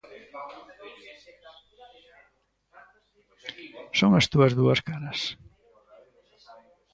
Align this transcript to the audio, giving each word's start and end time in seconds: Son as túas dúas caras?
Son 3.99 4.11
as 4.19 4.25
túas 4.31 4.51
dúas 4.59 4.79
caras? 4.89 5.19